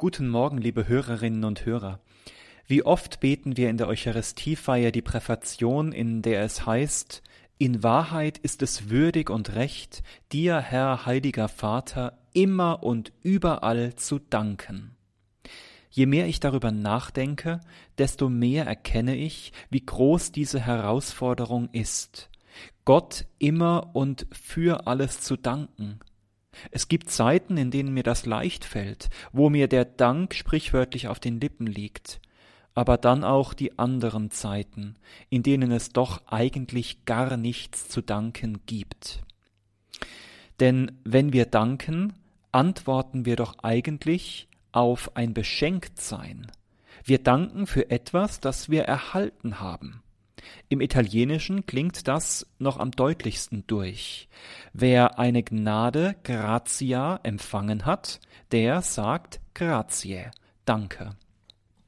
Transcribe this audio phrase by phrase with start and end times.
[0.00, 1.98] Guten Morgen, liebe Hörerinnen und Hörer.
[2.68, 7.20] Wie oft beten wir in der Eucharistiefeier die Präfation, in der es heißt,
[7.58, 14.20] in Wahrheit ist es würdig und recht, dir, Herr, heiliger Vater, immer und überall zu
[14.20, 14.94] danken.
[15.90, 17.60] Je mehr ich darüber nachdenke,
[17.98, 22.30] desto mehr erkenne ich, wie groß diese Herausforderung ist,
[22.84, 25.98] Gott immer und für alles zu danken,
[26.70, 31.20] es gibt Zeiten, in denen mir das leicht fällt, wo mir der Dank sprichwörtlich auf
[31.20, 32.20] den Lippen liegt,
[32.74, 34.96] aber dann auch die anderen Zeiten,
[35.30, 39.22] in denen es doch eigentlich gar nichts zu danken gibt.
[40.60, 42.14] Denn wenn wir danken,
[42.52, 46.46] antworten wir doch eigentlich auf ein Beschenktsein.
[47.04, 50.02] Wir danken für etwas, das wir erhalten haben.
[50.68, 54.28] Im Italienischen klingt das noch am deutlichsten durch.
[54.72, 58.20] Wer eine Gnade gratia empfangen hat,
[58.52, 60.30] der sagt grazie,
[60.64, 61.16] danke.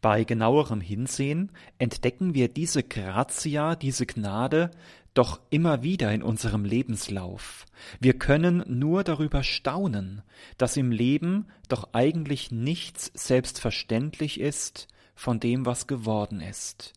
[0.00, 4.70] Bei genauerem Hinsehen entdecken wir diese gratia, diese Gnade
[5.14, 7.66] doch immer wieder in unserem Lebenslauf.
[7.98, 10.22] Wir können nur darüber staunen,
[10.58, 14.86] dass im Leben doch eigentlich nichts selbstverständlich ist
[15.16, 16.92] von dem, was geworden ist.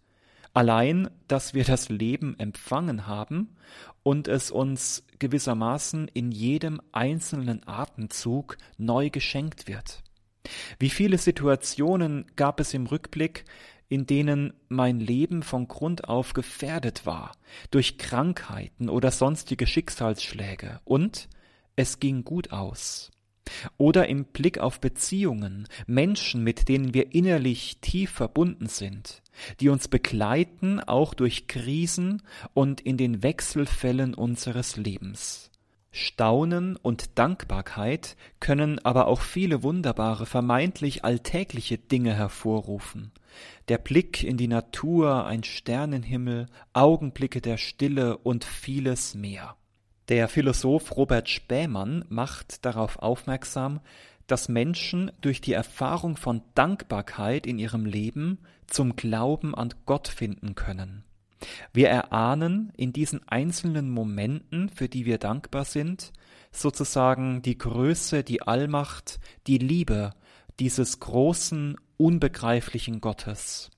[0.53, 3.55] Allein, dass wir das Leben empfangen haben
[4.03, 10.03] und es uns gewissermaßen in jedem einzelnen Atemzug neu geschenkt wird.
[10.79, 13.45] Wie viele Situationen gab es im Rückblick,
[13.87, 17.33] in denen mein Leben von Grund auf gefährdet war,
[17.71, 21.29] durch Krankheiten oder sonstige Schicksalsschläge, und
[21.75, 23.11] es ging gut aus.
[23.77, 29.20] Oder im Blick auf Beziehungen, Menschen, mit denen wir innerlich tief verbunden sind,
[29.59, 32.21] die uns begleiten auch durch Krisen
[32.53, 35.51] und in den Wechselfällen unseres Lebens.
[35.93, 43.11] Staunen und Dankbarkeit können aber auch viele wunderbare, vermeintlich alltägliche Dinge hervorrufen.
[43.67, 49.57] Der Blick in die Natur, ein Sternenhimmel, Augenblicke der Stille und vieles mehr.
[50.07, 53.81] Der Philosoph Robert Spähmann macht darauf aufmerksam,
[54.31, 60.55] dass Menschen durch die Erfahrung von Dankbarkeit in ihrem Leben zum Glauben an Gott finden
[60.55, 61.03] können.
[61.73, 66.13] Wir erahnen in diesen einzelnen Momenten, für die wir dankbar sind,
[66.51, 70.13] sozusagen die Größe, die Allmacht, die Liebe
[70.59, 73.69] dieses großen, unbegreiflichen Gottes.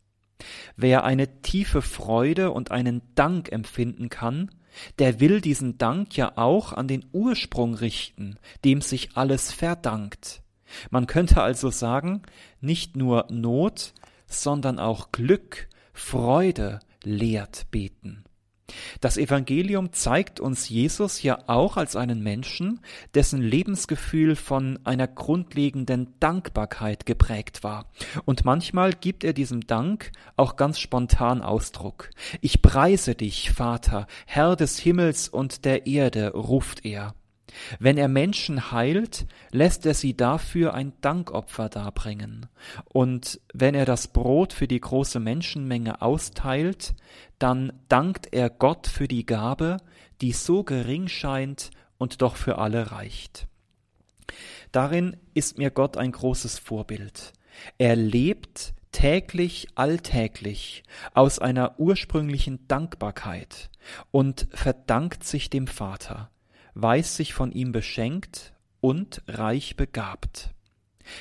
[0.76, 4.52] Wer eine tiefe Freude und einen Dank empfinden kann,
[5.00, 10.43] der will diesen Dank ja auch an den Ursprung richten, dem sich alles verdankt.
[10.90, 12.22] Man könnte also sagen,
[12.62, 13.94] nicht nur Not,
[14.28, 18.24] sondern auch Glück, Freude lehrt beten.
[19.02, 22.80] Das Evangelium zeigt uns Jesus ja auch als einen Menschen,
[23.14, 27.92] dessen Lebensgefühl von einer grundlegenden Dankbarkeit geprägt war.
[28.26, 32.10] Und manchmal gibt er diesem Dank auch ganz spontan Ausdruck.
[32.42, 37.14] Ich preise dich, Vater, Herr des Himmels und der Erde, ruft er.
[37.80, 42.48] Wenn er Menschen heilt, lässt er sie dafür ein Dankopfer darbringen.
[42.86, 46.96] Und wenn er das Brot für die große Menschenmenge austeilt,
[47.40, 49.78] dann dankt er Gott für die Gabe,
[50.22, 53.48] die so gering scheint und doch für alle reicht.
[54.72, 57.34] Darin ist mir Gott ein großes Vorbild.
[57.78, 60.84] Er lebt täglich, alltäglich
[61.14, 63.70] aus einer ursprünglichen Dankbarkeit
[64.12, 66.30] und verdankt sich dem Vater
[66.76, 70.50] weiß sich von ihm beschenkt und reich begabt.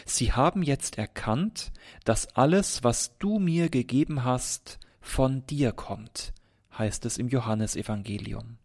[0.07, 1.73] Sie haben jetzt erkannt,
[2.05, 6.33] dass alles, was du mir gegeben hast, von dir kommt,
[6.77, 8.59] heißt es im Johannesevangelium.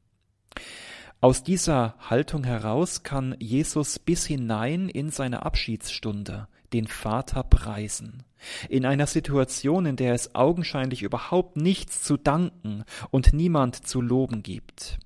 [1.19, 8.23] Aus dieser Haltung heraus kann Jesus bis hinein in seine Abschiedsstunde den Vater preisen.
[8.69, 14.43] In einer Situation, in der es augenscheinlich überhaupt nichts zu danken und niemand zu loben
[14.43, 14.99] gibt.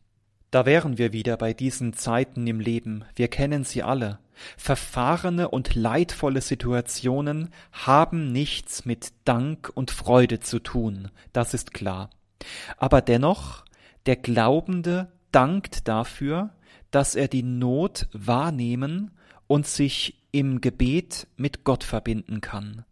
[0.51, 4.19] Da wären wir wieder bei diesen Zeiten im Leben, wir kennen sie alle.
[4.57, 12.09] Verfahrene und leidvolle Situationen haben nichts mit Dank und Freude zu tun, das ist klar.
[12.77, 13.63] Aber dennoch,
[14.05, 16.49] der Glaubende dankt dafür,
[16.89, 19.11] dass er die Not wahrnehmen
[19.47, 22.83] und sich im Gebet mit Gott verbinden kann.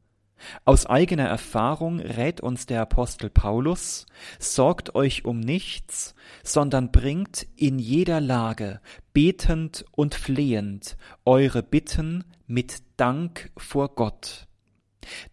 [0.65, 4.05] Aus eigener Erfahrung rät uns der Apostel Paulus,
[4.39, 8.81] sorgt euch um nichts, sondern bringt in jeder Lage
[9.13, 14.47] betend und flehend eure Bitten mit Dank vor Gott.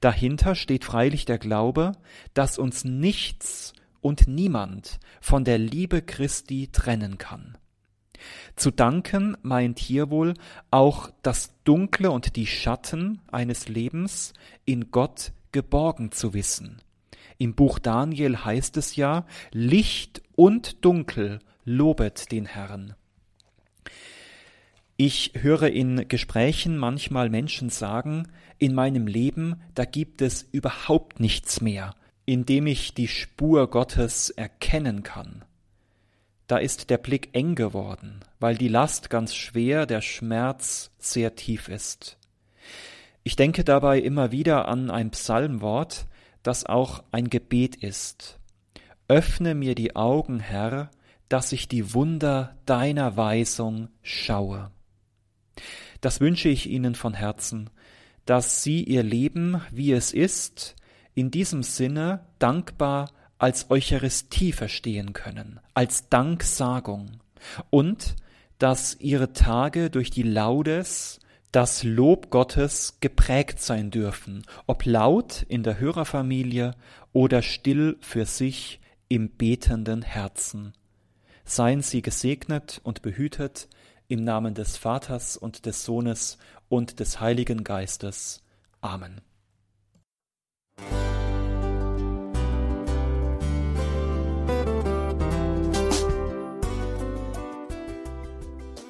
[0.00, 1.92] Dahinter steht freilich der Glaube,
[2.34, 7.58] dass uns nichts und niemand von der Liebe Christi trennen kann.
[8.56, 10.34] Zu danken meint hier wohl
[10.70, 14.32] auch das Dunkle und die Schatten eines Lebens
[14.64, 16.82] in Gott geborgen zu wissen.
[17.38, 22.94] Im Buch Daniel heißt es ja, Licht und Dunkel lobet den Herrn.
[24.96, 28.28] Ich höre in Gesprächen manchmal Menschen sagen,
[28.58, 31.94] in meinem Leben, da gibt es überhaupt nichts mehr,
[32.24, 35.44] in dem ich die Spur Gottes erkennen kann.
[36.46, 41.68] Da ist der Blick eng geworden, weil die Last ganz schwer, der Schmerz sehr tief
[41.68, 42.18] ist.
[43.24, 46.06] Ich denke dabei immer wieder an ein Psalmwort,
[46.44, 48.38] das auch ein Gebet ist.
[49.08, 50.90] Öffne mir die Augen, Herr,
[51.28, 54.70] dass ich die Wunder deiner Weisung schaue.
[56.00, 57.70] Das wünsche ich Ihnen von Herzen,
[58.26, 60.76] dass Sie Ihr Leben, wie es ist,
[61.14, 67.20] in diesem Sinne dankbar als Eucharistie verstehen können, als Danksagung
[67.70, 68.16] und
[68.58, 71.20] dass Ihre Tage durch die Laudes,
[71.52, 76.74] das Lob Gottes geprägt sein dürfen, ob laut in der Hörerfamilie
[77.12, 80.72] oder still für sich im betenden Herzen.
[81.44, 83.68] Seien Sie gesegnet und behütet
[84.08, 88.42] im Namen des Vaters und des Sohnes und des Heiligen Geistes.
[88.80, 89.20] Amen.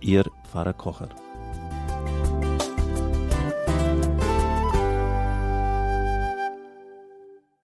[0.00, 1.08] Ihr Pfarrer Kocher.